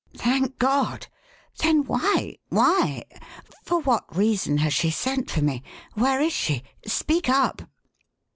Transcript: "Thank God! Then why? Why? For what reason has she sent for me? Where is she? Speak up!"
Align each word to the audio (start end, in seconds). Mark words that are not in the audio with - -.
"Thank 0.17 0.57
God! 0.57 1.05
Then 1.59 1.83
why? 1.83 2.37
Why? 2.49 3.03
For 3.63 3.77
what 3.79 4.17
reason 4.17 4.57
has 4.57 4.73
she 4.73 4.89
sent 4.89 5.29
for 5.29 5.43
me? 5.43 5.61
Where 5.93 6.19
is 6.21 6.33
she? 6.33 6.63
Speak 6.87 7.29
up!" 7.29 7.61